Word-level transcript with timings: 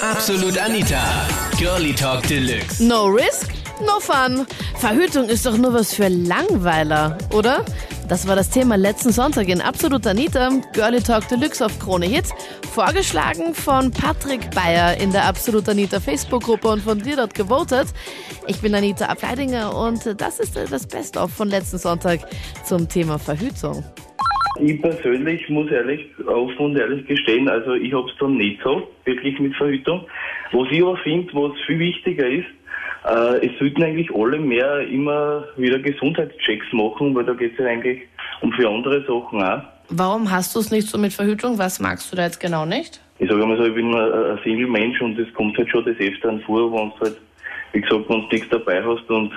Absolut 0.00 0.56
Anita. 0.56 1.02
Girlie 1.58 1.92
Talk 1.92 2.22
Deluxe. 2.28 2.80
No 2.80 3.06
risk, 3.06 3.50
no 3.84 3.98
fun. 3.98 4.46
Verhütung 4.76 5.28
ist 5.28 5.44
doch 5.44 5.56
nur 5.56 5.74
was 5.74 5.92
für 5.92 6.06
Langweiler, 6.06 7.18
oder? 7.32 7.64
Das 8.08 8.26
war 8.28 8.36
das 8.36 8.48
Thema 8.48 8.76
letzten 8.76 9.10
Sonntag 9.10 9.48
in 9.48 9.60
Absolut 9.60 10.06
Anita, 10.06 10.50
Girlie 10.72 11.02
Talk 11.02 11.26
Deluxe 11.28 11.66
auf 11.66 11.76
Krone 11.80 12.06
Hits. 12.06 12.30
Vorgeschlagen 12.72 13.54
von 13.54 13.90
Patrick 13.90 14.48
Bayer 14.52 14.96
in 14.98 15.10
der 15.10 15.24
Absolut 15.24 15.68
Anita 15.68 15.98
Facebook-Gruppe 15.98 16.68
und 16.68 16.82
von 16.82 17.00
dir 17.00 17.16
dort 17.16 17.34
gewotet. 17.34 17.88
Ich 18.46 18.60
bin 18.60 18.74
Anita 18.76 19.06
Ableidinger 19.06 19.74
und 19.74 20.14
das 20.20 20.38
ist 20.38 20.54
das 20.56 20.86
Best-of 20.86 21.32
von 21.32 21.48
letzten 21.48 21.78
Sonntag 21.78 22.20
zum 22.64 22.88
Thema 22.88 23.18
Verhütung. 23.18 23.84
Ich 24.60 24.80
persönlich 24.82 25.48
muss 25.48 25.70
ehrlich, 25.70 26.06
offen 26.26 26.58
und 26.58 26.76
ehrlich 26.76 27.06
gestehen, 27.06 27.48
also 27.48 27.74
ich 27.74 27.92
habe 27.92 28.08
es 28.08 28.16
dann 28.18 28.36
nicht 28.36 28.60
so, 28.62 28.88
wirklich 29.04 29.38
mit 29.38 29.54
Verhütung. 29.56 30.06
Was 30.52 30.68
ich 30.70 30.82
aber 30.82 30.96
finde, 30.98 31.32
was 31.34 31.52
viel 31.66 31.78
wichtiger 31.78 32.26
ist, 32.28 32.48
äh, 33.04 33.46
es 33.46 33.58
sollten 33.58 33.82
eigentlich 33.82 34.10
alle 34.14 34.38
mehr 34.38 34.80
immer 34.88 35.44
wieder 35.56 35.78
Gesundheitschecks 35.78 36.66
machen, 36.72 37.14
weil 37.14 37.24
da 37.24 37.34
geht 37.34 37.52
es 37.52 37.58
ja 37.58 37.66
eigentlich 37.66 38.02
um 38.40 38.52
viele 38.52 38.68
andere 38.68 39.00
Sachen 39.02 39.42
auch. 39.42 39.62
Warum 39.90 40.30
hast 40.30 40.54
du 40.54 40.60
es 40.60 40.70
nicht 40.70 40.88
so 40.88 40.98
mit 40.98 41.12
Verhütung? 41.12 41.58
Was 41.58 41.80
magst 41.80 42.12
du 42.12 42.16
da 42.16 42.24
jetzt 42.24 42.40
genau 42.40 42.66
nicht? 42.66 43.00
Ich 43.18 43.28
sage 43.28 43.44
mal 43.46 43.56
so, 43.56 43.64
ich 43.64 43.74
bin 43.74 43.94
ein, 43.94 44.38
Single-Mensch 44.44 45.00
und 45.00 45.18
es 45.18 45.32
kommt 45.34 45.56
halt 45.56 45.70
schon 45.70 45.84
des 45.84 45.98
Öfteren 45.98 46.40
vor, 46.42 46.70
wenn 46.72 46.90
du 46.90 47.00
halt, 47.00 47.16
wie 47.72 47.80
gesagt, 47.80 48.08
wenn 48.08 48.20
du 48.20 48.28
nichts 48.30 48.48
dabei 48.50 48.82
hast 48.82 49.08
und 49.08 49.32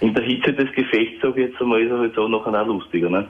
in 0.00 0.14
der 0.14 0.24
Hitze 0.24 0.52
des 0.52 0.72
Gefechts, 0.72 1.20
sag 1.22 1.36
ich 1.36 1.48
jetzt 1.48 1.60
einmal, 1.60 1.82
ist 1.82 1.90
er 1.90 1.98
halt 1.98 2.14
so 2.14 2.26
nachher 2.26 2.62
auch 2.62 2.66
lustiger, 2.66 3.10
ne? 3.10 3.26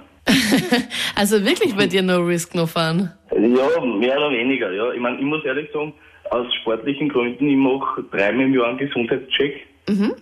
Also 1.16 1.45
wirklich 1.45 1.74
bei 1.77 1.87
dir 1.87 2.02
no 2.02 2.20
risk, 2.20 2.55
no 2.55 2.66
fun. 2.66 3.11
Ja, 3.30 3.84
mehr 3.84 4.16
oder 4.19 4.30
weniger, 4.30 4.73
ja. 4.73 4.92
Ich 4.92 5.01
meine, 5.01 5.19
ich 5.19 5.25
muss 5.25 5.45
ehrlich 5.45 5.70
sagen, 5.73 5.92
aus 6.30 6.47
sportlichen 6.61 7.09
Gründen, 7.09 7.48
ich 7.48 7.56
mache 7.56 8.02
dreimal 8.11 8.47
im 8.47 8.55
Jahr 8.55 8.69
einen 8.69 8.78
Gesundheitscheck. 8.78 9.66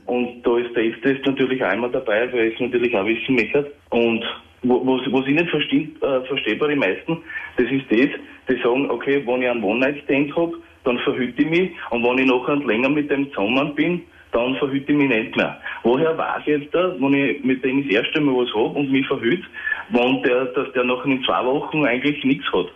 Und 0.06 0.42
da 0.42 0.58
ist 0.58 0.74
der 0.74 1.00
Test 1.02 1.26
natürlich 1.26 1.60
immer 1.60 1.88
dabei, 1.88 2.32
weil 2.32 2.52
es 2.52 2.60
natürlich 2.60 2.96
auch 2.96 3.06
wissen 3.06 3.34
möchte. 3.36 3.70
Und 3.90 4.24
was, 4.62 5.12
was 5.12 5.26
ich 5.26 5.34
nicht 5.34 5.50
verstehe, 5.50 5.88
äh, 6.00 6.26
verstehe 6.26 6.56
bei 6.56 6.68
den 6.68 6.78
meisten, 6.78 7.18
das 7.56 7.66
ist 7.70 7.84
das, 7.90 8.10
die 8.48 8.62
sagen, 8.62 8.90
okay, 8.90 9.22
wenn 9.26 9.42
ich 9.42 9.48
einen 9.48 9.62
One-Night-Stand 9.62 10.34
habe, 10.36 10.54
dann 10.84 10.98
verhüte 11.00 11.42
ich 11.42 11.48
mich 11.48 11.70
und 11.90 12.02
wenn 12.04 12.18
ich 12.18 12.26
nachher 12.26 12.56
länger 12.56 12.88
mit 12.88 13.10
dem 13.10 13.30
zusammen 13.32 13.74
bin, 13.74 14.02
dann 14.32 14.54
verhüte 14.56 14.92
ich 14.92 14.98
mich 14.98 15.08
nicht 15.08 15.36
mehr. 15.36 15.60
Woher 15.82 16.16
weiß 16.16 16.42
ich 16.46 16.62
jetzt 16.62 16.74
da, 16.74 16.94
wenn 16.98 17.14
ich 17.14 17.42
mit 17.44 17.64
dem 17.64 17.82
das 17.88 17.92
erste 17.94 18.20
Mal 18.20 18.34
was 18.34 18.48
habe 18.54 18.78
und 18.78 18.90
mich 18.90 19.06
verhüte, 19.06 19.44
wenn 19.90 20.22
der, 20.22 20.46
dass 20.46 20.72
der 20.72 20.84
nachher 20.84 21.06
in 21.06 21.22
zwei 21.24 21.44
Wochen 21.44 21.84
eigentlich 21.84 22.22
nichts 22.24 22.46
hat? 22.52 22.66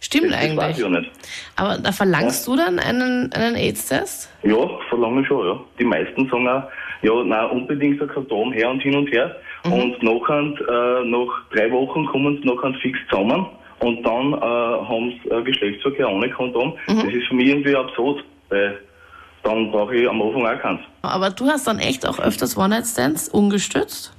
Stimmt 0.00 0.32
Das, 0.32 0.40
das 0.40 0.56
weiß 0.56 0.64
eigentlich. 0.64 0.76
ich 0.76 0.82
ja 0.82 0.88
nicht. 1.00 1.10
Aber 1.56 1.78
da 1.78 1.90
verlangst 1.92 2.46
du 2.46 2.56
dann 2.56 2.78
einen, 2.78 3.32
einen 3.32 3.56
AIDS-Test? 3.56 4.32
Ja, 4.44 4.68
verlange 4.88 5.24
schon, 5.24 5.46
ja. 5.46 5.60
Die 5.78 5.84
meisten 5.84 6.28
sagen 6.28 6.48
auch, 6.48 6.62
ja, 7.02 7.24
nein, 7.24 7.50
unbedingt 7.50 8.00
ein 8.00 8.08
Kondom 8.08 8.52
her 8.52 8.70
und 8.70 8.80
hin 8.80 8.96
und 8.96 9.10
her. 9.10 9.36
Und 9.64 10.00
nachher, 10.02 10.40
äh, 10.40 11.04
nach 11.04 11.28
drei 11.52 11.70
Wochen 11.72 12.06
kommen 12.06 12.38
sie 12.40 12.48
nachher 12.48 12.72
fix 12.80 12.98
zusammen 13.10 13.46
und 13.80 14.04
dann 14.06 14.34
äh, 14.34 14.36
haben 14.40 15.12
sie 15.22 15.30
äh, 15.30 15.42
Geschlechtsverkehr 15.42 16.08
ohne 16.10 16.30
Kondom. 16.30 16.74
Das 16.86 17.04
ist 17.04 17.26
für 17.28 17.34
mich 17.34 17.48
irgendwie 17.48 17.74
absurd, 17.74 18.24
weil 18.50 18.78
dann 19.42 19.70
brauche 19.70 19.94
ich 19.94 20.08
am 20.08 20.20
Anfang 20.20 20.46
auch 20.46 20.60
keins. 20.60 20.80
Aber 21.02 21.30
du 21.30 21.46
hast 21.46 21.66
dann 21.66 21.78
echt 21.78 22.06
auch 22.06 22.18
öfters 22.18 22.56
One-Night-Stands 22.56 23.28
ungestützt? 23.28 24.12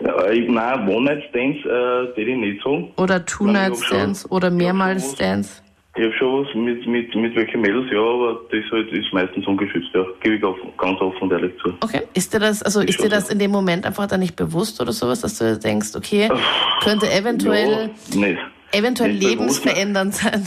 Ja, 0.00 0.30
ich, 0.30 0.48
nein, 0.48 0.88
One-Night-Stands, 0.88 1.58
äh, 1.64 2.20
ich 2.22 2.36
nicht 2.36 2.62
so. 2.62 2.90
Oder 2.96 3.24
Two-Night-Stands 3.24 4.30
oder 4.30 4.48
ich 4.48 4.52
hab 4.52 4.58
mehrmals 4.58 5.02
schon 5.02 5.10
was. 5.12 5.16
Stands? 5.16 5.62
Ich 5.98 6.04
habe 6.04 6.12
schon 6.18 6.44
was 6.44 6.54
mit, 6.54 6.86
mit, 6.86 7.14
mit 7.14 7.34
welchen 7.34 7.62
Mädels, 7.62 7.90
ja, 7.90 7.98
aber 7.98 8.40
das 8.50 8.70
halt 8.70 8.92
ist 8.92 9.10
meistens 9.14 9.46
ungeschützt, 9.46 9.88
ja. 9.94 10.04
Gebe 10.20 10.34
ich 10.36 10.44
auf, 10.44 10.56
ganz 10.76 11.00
offen 11.00 11.22
und 11.22 11.32
ehrlich 11.32 11.52
zu. 11.62 11.72
Okay. 11.80 12.02
Ist 12.12 12.34
dir 12.34 12.38
das, 12.38 12.62
also 12.62 12.82
ist 12.82 13.02
dir 13.02 13.08
das 13.08 13.30
in 13.30 13.38
dem 13.38 13.50
Moment 13.50 13.86
einfach 13.86 14.06
dann 14.06 14.20
nicht 14.20 14.36
bewusst 14.36 14.78
oder 14.82 14.92
sowas, 14.92 15.22
dass 15.22 15.38
du 15.38 15.56
denkst, 15.56 15.94
okay, 15.96 16.28
könnte 16.84 17.10
eventuell, 17.10 17.90
Ja, 18.10 18.20
nicht. 18.20 18.38
eventuell 18.72 19.14
nicht 19.14 19.20
bewusst, 19.22 19.64
lebensverändernd 19.64 20.14
sein? 20.14 20.46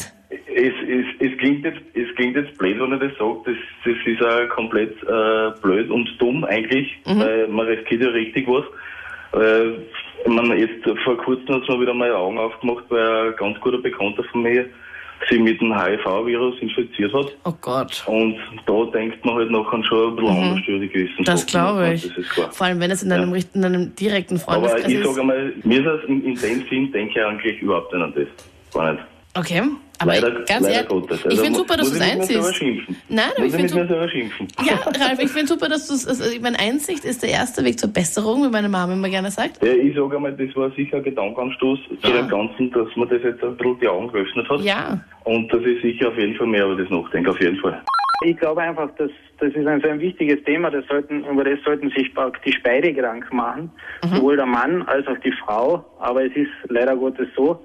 Es, 1.19 1.37
klingt 1.37 1.65
jetzt, 1.65 1.81
es 1.93 2.15
klingt 2.15 2.35
jetzt 2.35 2.57
blöd, 2.57 2.79
wenn 2.79 2.93
ich 2.93 2.99
das 2.99 3.17
sage. 3.17 3.37
Das, 3.45 3.55
das 3.85 3.95
ist 4.05 4.21
auch 4.23 4.47
komplett 4.55 4.95
äh, 5.03 5.51
blöd 5.61 5.89
und 5.89 6.09
dumm 6.19 6.43
eigentlich, 6.45 6.95
weil 7.05 7.47
man 7.49 7.65
riskiert 7.67 8.01
ja 8.03 8.09
richtig 8.09 8.47
was. 8.47 8.63
Äh, 9.33 9.69
ich 10.25 10.27
meine, 10.27 10.55
jetzt 10.55 10.83
vor 11.03 11.17
kurzem 11.17 11.55
hat 11.55 11.63
es 11.63 11.69
mir 11.69 11.81
wieder 11.81 11.93
mal 11.93 12.11
Augen 12.13 12.37
aufgemacht, 12.37 12.83
weil 12.89 13.29
ein 13.29 13.35
ganz 13.37 13.59
guter 13.59 13.77
Bekannter 13.77 14.23
von 14.31 14.41
mir 14.43 14.65
sich 15.29 15.39
mit 15.39 15.59
dem 15.59 15.77
HIV-Virus 15.77 16.55
infiziert 16.61 17.13
hat. 17.13 17.27
Oh 17.43 17.53
Gott. 17.59 18.03
Und 18.07 18.37
da 18.65 18.85
denkt 18.97 19.23
man 19.25 19.35
halt 19.35 19.51
nachher 19.51 19.83
schon 19.83 20.11
ein 20.11 20.15
bisschen 20.15 20.31
anders 20.43 20.67
über 20.67 20.79
die 20.79 20.87
gewissen 20.87 21.23
Das 21.25 21.45
glaube 21.45 21.93
ich. 21.93 22.09
Das. 22.15 22.55
Vor 22.55 22.67
allem, 22.67 22.79
wenn 22.79 22.89
es 22.91 23.03
in 23.03 23.11
einem, 23.11 23.33
richt- 23.33 23.53
in 23.53 23.65
einem 23.65 23.93
direkten 23.95 24.35
Aber 24.47 24.69
Freundeskreis 24.69 24.87
ich 24.87 24.99
ist. 24.99 25.05
sage 25.07 25.19
einmal, 25.21 25.53
mir 25.63 25.79
ist 25.79 25.85
das 25.85 26.03
in, 26.07 26.23
in 26.23 26.35
dem 26.35 26.67
Sinn, 26.69 26.91
denke 26.93 27.19
ich 27.19 27.25
eigentlich 27.25 27.61
überhaupt 27.61 27.93
nicht 27.93 28.01
an 28.03 28.13
das. 28.15 28.27
Gar 28.73 28.93
nicht. 28.93 29.03
Okay. 29.37 29.61
Aber 30.01 30.13
leider, 30.13 30.31
ganz 30.31 30.49
leider 30.61 30.69
ehrlich, 30.73 30.87
Gottes. 30.89 31.19
ich 31.19 31.25
Also 31.25 31.37
finde 31.43 31.51
mu- 31.51 31.57
super, 31.57 31.77
dass 31.77 31.91
du 31.91 31.97
es 31.97 32.29
ich 32.29 32.55
schimpfen. 32.57 32.95
Nein, 33.09 33.25
aber 33.35 33.43
muss 33.45 33.53
ich 33.53 33.59
ich 33.65 33.73
nicht 33.73 33.87
finde 33.87 34.09
schimpfen. 34.09 34.47
Ja, 34.65 34.75
Ralf, 35.05 35.19
ich 35.19 35.29
finde 35.29 35.47
super, 35.47 35.67
dass 35.69 35.87
du 35.87 35.93
es, 35.93 36.07
also 36.07 36.29
ich 36.31 36.41
meine, 36.41 36.57
Einsicht 36.59 37.03
ist 37.05 37.21
der 37.23 37.29
erste 37.31 37.63
Weg 37.65 37.79
zur 37.79 37.89
Besserung, 37.91 38.43
wie 38.45 38.49
meine 38.49 38.69
Mama 38.69 38.93
immer 38.93 39.09
gerne 39.09 39.29
sagt. 39.31 39.63
Ja, 39.63 39.71
ich 39.73 39.95
sage 39.95 40.15
einmal, 40.15 40.33
das 40.35 40.55
war 40.55 40.71
sicher 40.71 40.97
ein 40.97 41.03
Gedankenanstoß 41.03 41.79
zu 42.01 42.07
Ja. 42.09 42.21
dem 42.21 42.29
Ganzen, 42.29 42.71
dass 42.71 42.87
man 42.95 43.09
das 43.09 43.21
jetzt 43.23 43.43
ein 43.43 43.57
bisschen 43.57 43.79
die 43.81 43.87
Augen 43.87 44.11
geöffnet 44.11 44.49
hat. 44.49 44.61
Ja. 44.61 44.99
Und 45.25 45.51
dass 45.53 45.61
ich 45.63 45.81
sicher 45.81 46.07
auf 46.09 46.17
jeden 46.17 46.35
Fall 46.35 46.47
mehr 46.47 46.65
über 46.65 46.81
das 46.81 46.89
nachdenke, 46.89 47.29
auf 47.31 47.41
jeden 47.41 47.57
Fall. 47.57 47.81
Ich 48.25 48.37
glaube 48.37 48.61
einfach, 48.61 48.89
dass 48.97 49.11
das 49.39 49.53
ist 49.53 49.65
ein 49.67 49.79
so 49.81 49.87
ein 49.87 50.01
wichtiges 50.01 50.43
Thema, 50.43 50.69
das 50.69 50.85
sollten, 50.87 51.23
über 51.23 51.45
das 51.45 51.59
sollten 51.63 51.89
sich 51.91 52.13
praktisch 52.13 52.59
beide 52.61 52.91
Gedanken 52.91 53.33
machen, 53.37 53.71
sowohl 54.13 54.35
der 54.35 54.45
Mann 54.45 54.81
als 54.83 55.07
auch 55.07 55.17
die 55.23 55.31
Frau. 55.45 55.85
Aber 55.99 56.25
es 56.25 56.35
ist 56.35 56.49
leider 56.67 56.97
Gottes 56.97 57.29
so, 57.37 57.63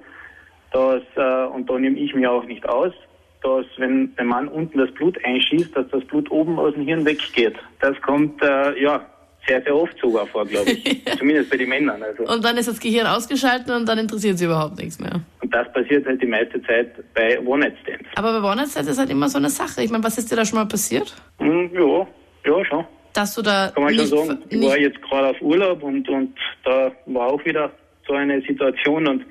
dass, 0.71 1.03
äh, 1.15 1.45
und 1.53 1.69
da 1.69 1.79
nehme 1.79 1.97
ich 1.97 2.13
mir 2.13 2.31
auch 2.31 2.45
nicht 2.45 2.67
aus, 2.67 2.93
dass 3.41 3.65
wenn 3.77 4.15
der 4.15 4.25
Mann 4.25 4.47
unten 4.47 4.77
das 4.77 4.91
Blut 4.91 5.17
einschießt, 5.23 5.75
dass 5.75 5.87
das 5.89 6.03
Blut 6.05 6.29
oben 6.31 6.57
aus 6.57 6.73
dem 6.73 6.83
Hirn 6.83 7.05
weggeht. 7.05 7.55
Das 7.79 7.99
kommt, 8.01 8.41
äh, 8.41 8.81
ja, 8.81 9.05
sehr, 9.47 9.61
sehr 9.61 9.75
oft 9.75 9.95
sogar 9.99 10.25
vor, 10.27 10.45
glaube 10.45 10.71
ich. 10.71 11.05
Zumindest 11.17 11.51
bei 11.51 11.57
den 11.57 11.69
Männern. 11.69 12.01
Also. 12.01 12.23
Und 12.23 12.43
dann 12.43 12.57
ist 12.57 12.67
das 12.67 12.79
Gehirn 12.79 13.05
ausgeschaltet 13.05 13.69
und 13.69 13.87
dann 13.87 13.99
interessiert 13.99 14.37
sie 14.37 14.45
überhaupt 14.45 14.77
nichts 14.79 14.99
mehr. 14.99 15.21
Und 15.41 15.53
das 15.53 15.71
passiert 15.71 16.05
halt 16.05 16.21
die 16.21 16.25
meiste 16.25 16.61
Zeit 16.63 16.91
bei 17.13 17.39
One-Night-Stands. 17.39 18.09
Aber 18.15 18.41
bei 18.41 18.51
One-Night-Stands 18.51 18.89
ist 18.89 18.97
halt 18.97 19.11
immer 19.11 19.29
so 19.29 19.37
eine 19.37 19.49
Sache. 19.49 19.83
Ich 19.83 19.91
meine, 19.91 20.03
was 20.03 20.17
ist 20.17 20.31
dir 20.31 20.35
da 20.35 20.45
schon 20.45 20.57
mal 20.57 20.65
passiert? 20.65 21.15
Hm, 21.39 21.69
ja, 21.73 22.07
ja, 22.45 22.65
schon. 22.65 22.85
Dass 23.13 23.35
du 23.35 23.41
da 23.41 23.71
Kann 23.73 23.83
man 23.83 23.93
schon 23.93 24.07
sagen, 24.07 24.43
ich 24.49 24.61
war 24.61 24.77
jetzt 24.77 25.01
gerade 25.03 25.29
auf 25.29 25.41
Urlaub 25.41 25.83
und, 25.83 26.09
und 26.09 26.35
da 26.63 26.91
war 27.05 27.27
auch 27.27 27.45
wieder 27.45 27.71
so 28.07 28.13
eine 28.13 28.41
Situation 28.41 29.07
und 29.07 29.25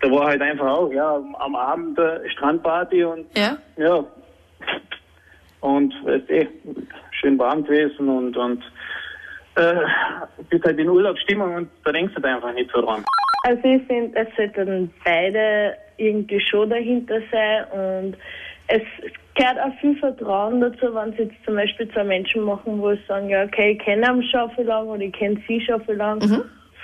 da 0.00 0.10
war 0.10 0.28
halt 0.28 0.42
einfach 0.42 0.66
auch, 0.66 0.92
ja, 0.92 1.16
am 1.38 1.54
Abend 1.54 1.98
äh, 1.98 2.28
Strandparty 2.30 3.04
und 3.04 3.26
ja? 3.36 3.58
ja, 3.76 4.04
und 5.60 5.94
weißt 6.04 6.30
eh, 6.30 6.48
schön 7.12 7.38
warm 7.38 7.64
gewesen 7.64 8.08
und, 8.08 8.36
und 8.36 8.62
äh, 9.56 9.74
bist 10.48 10.64
halt 10.64 10.78
in 10.78 10.88
Urlaubsstimmung 10.88 11.54
und 11.54 11.70
da 11.84 11.92
denkst 11.92 12.14
du 12.14 12.22
halt 12.22 12.36
einfach 12.36 12.54
nicht 12.54 12.70
so 12.72 12.80
dran. 12.80 13.04
Also 13.42 13.62
ich 13.64 13.82
finde, 13.86 14.18
es 14.18 14.28
sollten 14.36 14.90
beide 15.04 15.76
irgendwie 15.96 16.40
schon 16.40 16.70
dahinter 16.70 17.20
sein 17.30 17.64
und 17.72 18.16
es 18.68 18.82
gehört 19.34 19.58
auch 19.58 19.74
viel 19.80 19.96
Vertrauen 19.96 20.60
dazu, 20.60 20.94
wenn 20.94 21.12
sie 21.12 21.24
jetzt 21.24 21.44
zum 21.44 21.56
Beispiel 21.56 21.88
zwei 21.90 22.04
Menschen 22.04 22.42
machen, 22.42 22.80
wo 22.80 22.92
sie 22.92 23.00
sagen, 23.08 23.28
ja 23.28 23.44
okay, 23.44 23.72
ich 23.72 23.78
kenne 23.78 24.06
ihn 24.06 24.22
schon 24.24 24.50
viel 24.52 24.64
lang 24.64 24.86
oder 24.86 25.02
ich 25.02 25.12
kenne 25.12 25.40
sie 25.48 25.60
schon 25.60 25.82
viel 25.84 25.94
lang. 25.94 26.20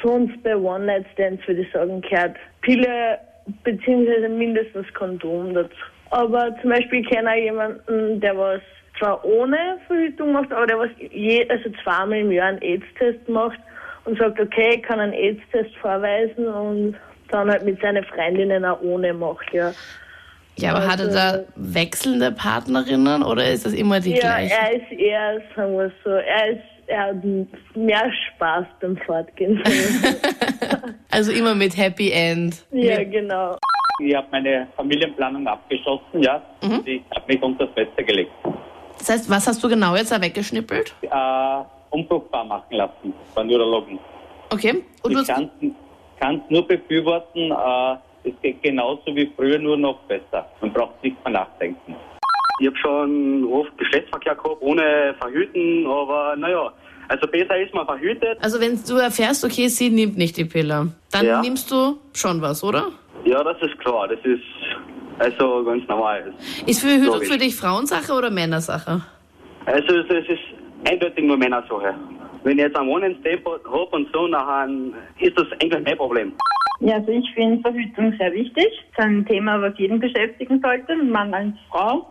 Sonst 0.03 0.43
bei 0.43 0.57
One-Night-Stands 0.57 1.47
würde 1.47 1.63
ich 1.63 1.73
sagen, 1.73 2.01
gehört 2.03 2.37
Pille 2.63 3.19
beziehungsweise 3.65 4.29
mindestens 4.29 4.87
Kondom 4.95 5.55
dazu. 5.55 5.71
Aber 6.11 6.55
zum 6.61 6.71
Beispiel 6.71 7.01
ich 7.01 7.09
kenne 7.09 7.31
auch 7.31 7.35
jemanden, 7.35 8.21
der 8.21 8.37
was 8.37 8.61
zwar 8.99 9.25
ohne 9.25 9.79
Verhütung 9.87 10.33
macht, 10.33 10.53
aber 10.53 10.67
der 10.67 10.79
was 10.79 10.91
je, 10.99 11.47
also 11.49 11.71
zweimal 11.83 12.19
im 12.19 12.33
Jahr 12.33 12.49
einen 12.49 12.63
AIDS-Test 12.63 13.29
macht 13.29 13.59
und 14.05 14.19
sagt, 14.19 14.41
okay, 14.41 14.77
ich 14.77 14.83
kann 14.83 15.01
einen 15.01 15.13
AIDS-Test 15.13 15.77
vorweisen 15.77 16.47
und 16.47 16.97
dann 17.31 17.51
halt 17.51 17.65
mit 17.65 17.81
seinen 17.81 18.05
Freundinnen 18.05 18.65
auch 18.65 18.81
ohne 18.81 19.13
macht, 19.13 19.53
ja. 19.53 19.73
Ja, 20.59 20.71
aber 20.75 20.87
hat 20.87 21.01
er 21.01 21.09
da 21.09 21.41
wechselnde 21.57 22.33
Partnerinnen 22.33 23.23
oder 23.23 23.51
ist 23.51 23.67
das 23.67 23.75
immer 23.75 24.01
die 24.01 24.13
Ja, 24.15 24.21
gleiche? 24.21 24.55
er 24.55 24.73
ist 24.77 24.93
eher, 24.93 25.43
sagen 25.55 25.77
wir 25.77 25.93
so, 26.03 26.11
er 26.11 26.53
ist, 26.53 26.63
er 26.87 27.07
hat 27.09 27.25
mehr 27.75 28.11
Spaß 28.35 28.67
beim 28.81 28.97
Fortgehen. 28.99 29.63
Also 31.11 31.33
immer 31.33 31.55
mit 31.55 31.77
Happy 31.77 32.11
End. 32.11 32.65
ja, 32.73 33.03
genau. 33.03 33.57
Ich 34.03 34.15
habe 34.15 34.27
meine 34.31 34.67
Familienplanung 34.77 35.47
abgeschlossen, 35.47 36.23
ja. 36.23 36.43
Und 36.61 36.87
ich 36.87 37.01
habe 37.15 37.33
mich 37.33 37.43
unter 37.43 37.65
das 37.67 37.75
Beste 37.75 38.05
gelegt. 38.05 38.31
Das 38.99 39.09
heißt, 39.09 39.31
was 39.31 39.47
hast 39.47 39.65
du 39.65 39.69
genau 39.69 39.97
jetzt 39.97 40.13
da 40.13 40.21
weggeschnippelt? 40.21 40.95
Äh, 41.01 41.09
unfruchtbar 41.91 42.45
machen 42.45 42.77
lassen 42.77 43.15
von 43.33 43.49
Urologen. 43.51 43.99
Okay. 44.51 44.85
Und 45.03 45.19
Ich 45.19 45.27
kann 46.19 46.37
es 46.37 46.51
nur 46.51 46.67
befürworten, 46.67 47.51
äh, 47.51 48.29
es 48.29 48.35
geht 48.43 48.63
genauso 48.63 49.15
wie 49.15 49.31
früher, 49.37 49.59
nur 49.59 49.77
noch 49.77 49.99
besser. 50.01 50.47
Man 50.61 50.73
braucht 50.73 51.03
nicht 51.03 51.23
mehr 51.25 51.33
nachdenken. 51.33 51.95
Ich 52.59 52.67
habe 52.67 52.77
schon 52.79 53.45
oft 53.53 53.77
Geschlechtsverkehr 53.79 54.35
gehabt, 54.35 54.57
ohne 54.61 55.15
Verhüten, 55.21 55.87
aber 55.87 56.35
naja, 56.37 56.73
also 57.09 57.27
besser 57.27 57.57
ist 57.59 57.75
man 57.75 57.87
verhütet. 57.87 58.39
Also 58.43 58.59
wenn 58.61 58.79
du 58.83 58.95
erfährst, 58.97 59.45
okay, 59.45 59.69
sie 59.69 59.91
nimmt 59.91 60.17
nicht 60.17 60.37
die 60.37 60.45
Pille, 60.47 60.89
dann 61.13 61.27
Ja. 61.27 61.41
nimmst 61.43 61.71
du 61.71 61.99
schon 62.15 62.41
was, 62.41 62.65
oder? 62.65 62.87
Ja, 63.25 63.43
das 63.45 63.61
ist 63.61 63.79
klar, 63.81 64.09
das 64.09 64.19
ist 64.25 64.43
also 65.19 65.65
ganz 65.65 65.87
normal. 65.89 66.33
Ist 66.67 66.81
Verhütung 66.81 67.15
Logisch. 67.15 67.29
für 67.29 67.39
dich 67.39 67.55
Frauensache 67.57 68.13
oder 68.13 68.31
Männersache? 68.31 69.03
Also 69.67 69.97
es 69.99 70.07
es 70.09 70.29
ist 70.29 70.91
eindeutig 70.91 71.25
nur 71.25 71.37
Männersache. 71.37 71.95
Wenn 72.45 72.59
ich 72.59 72.65
jetzt 72.65 72.77
einen 72.79 72.89
One-Step 72.89 73.45
habe 73.45 73.87
und 73.97 74.09
so, 74.13 74.29
nachher 74.29 74.69
ist 75.19 75.37
das 75.39 75.47
eigentlich 75.61 75.85
mein 75.85 75.97
Problem. 75.97 76.33
Ja, 76.81 76.95
also 76.97 77.11
ich 77.11 77.27
finde 77.35 77.61
Verhütung 77.63 78.15
sehr 78.19 78.33
wichtig. 78.33 78.69
Das 78.97 79.05
ist 79.07 79.11
ein 79.11 79.27
Thema, 79.27 79.61
was 79.61 79.73
jeden 79.79 79.99
beschäftigen 79.99 80.61
sollte, 80.63 80.95
Mann 80.97 81.35
als 81.35 81.55
Frau. 81.71 82.07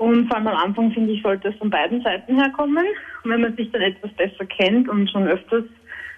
Und 0.00 0.28
vor 0.28 0.38
allem 0.38 0.46
am 0.46 0.56
Anfang, 0.56 0.90
finde 0.92 1.12
ich, 1.12 1.22
sollte 1.22 1.48
es 1.48 1.56
von 1.56 1.68
beiden 1.68 2.00
Seiten 2.00 2.34
herkommen. 2.34 2.86
Und 3.22 3.30
wenn 3.32 3.42
man 3.42 3.54
sich 3.54 3.70
dann 3.70 3.82
etwas 3.82 4.10
besser 4.12 4.46
kennt 4.46 4.88
und 4.88 5.10
schon 5.10 5.28
öfters 5.28 5.64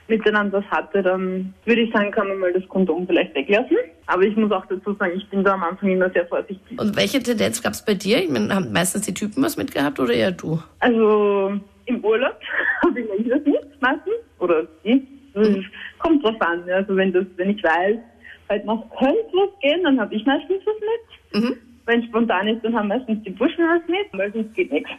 miteinander 0.07 0.61
das 0.61 0.71
hatte, 0.71 1.03
dann 1.03 1.53
würde 1.65 1.81
ich 1.81 1.93
sagen, 1.93 2.13
kann 2.13 2.29
man 2.29 2.39
mal 2.39 2.53
das 2.53 2.63
Kondom 2.69 3.09
vielleicht 3.09 3.35
weglassen. 3.35 3.77
Aber 4.07 4.23
ich 4.23 4.37
muss 4.37 4.53
auch 4.53 4.65
dazu 4.67 4.95
sagen, 4.95 5.15
ich 5.17 5.29
bin 5.31 5.43
da 5.43 5.55
am 5.55 5.65
Anfang 5.65 5.91
immer 5.91 6.09
sehr 6.11 6.25
vorsichtig. 6.27 6.79
Und 6.79 6.97
welche 6.97 7.21
Tendenz 7.21 7.61
gab 7.61 7.73
es 7.73 7.85
bei 7.85 7.95
dir? 7.95 8.23
Ich 8.23 8.31
meine, 8.31 8.55
haben 8.55 8.73
meistens 8.73 9.03
die 9.03 9.15
Typen 9.15 9.43
was 9.43 9.57
mitgehabt 9.57 9.99
oder 9.99 10.15
eher 10.15 10.31
du? 10.31 10.61
Also 10.79 11.59
im 11.87 12.05
Urlaub 12.05 12.39
habe 12.85 13.01
ich 13.01 13.29
das 13.29 13.45
mit 13.45 13.81
meistens. 13.81 14.15
Oder. 14.39 14.69
Also, 15.35 15.59
es 15.59 15.65
Kommt 15.99 16.25
drauf 16.25 16.41
an. 16.41 16.71
Also 16.71 16.95
wenn 16.95 17.13
das, 17.13 17.25
wenn 17.35 17.51
ich 17.51 17.65
weiß, 17.65 17.97
heute 18.49 18.65
noch 18.65 18.89
könnte 18.97 19.33
was 19.33 19.61
gehen, 19.61 19.83
dann 19.83 19.99
habe 19.99 20.15
ich 20.15 20.25
meistens 20.25 20.63
was 20.65 20.77
mit. 21.43 21.59
Wenn 21.85 22.03
spontan 22.05 22.47
ist, 22.47 22.65
dann 22.65 22.77
haben 22.77 22.89
meistens 22.89 23.23
die 23.25 23.31
Burschen 23.31 23.65
was 23.65 23.83
mit, 23.89 24.07
weil 24.13 24.33
sonst 24.33 24.55
geht 24.55 24.71
nichts. 24.71 24.91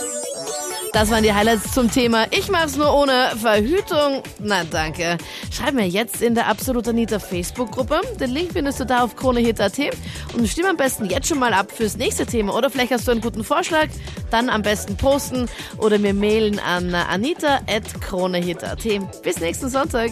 Das 0.92 1.10
waren 1.10 1.24
die 1.24 1.34
Highlights 1.34 1.74
zum 1.74 1.90
Thema 1.90 2.26
Ich 2.32 2.52
mach's 2.52 2.78
nur 2.78 2.94
ohne 2.94 3.32
Verhütung. 3.38 4.22
Na 4.40 4.64
danke. 4.70 5.18
Schreib 5.52 5.74
mir 5.74 5.88
jetzt 5.88 6.22
in 6.22 6.36
der 6.36 6.48
Absolut 6.48 6.88
Anita 6.88 7.20
Facebook-Gruppe. 7.20 8.02
Den 8.20 8.32
Link 8.32 8.52
findest 8.52 8.82
du 8.82 8.86
da 8.86 9.04
auf 9.04 9.16
kronehit.at 9.16 9.80
und 10.38 10.48
stimm 10.48 10.66
am 10.66 10.78
besten 10.78 11.06
jetzt 11.06 11.28
schon 11.28 11.40
mal 11.40 11.54
ab 11.54 11.72
fürs 11.72 11.98
nächste 11.98 12.26
Thema. 12.26 12.56
Oder 12.56 12.70
vielleicht 12.70 12.92
hast 12.92 13.08
du 13.08 13.12
einen 13.12 13.22
guten 13.22 13.44
Vorschlag, 13.44 13.88
dann 14.30 14.50
am 14.50 14.62
besten 14.62 14.98
posten 14.98 15.48
oder 15.78 16.00
mir 16.00 16.14
mailen 16.14 16.60
an 16.60 16.94
anita.kronehit.at. 16.94 18.84
Bis 19.24 19.40
nächsten 19.40 19.70
Sonntag. 19.70 20.12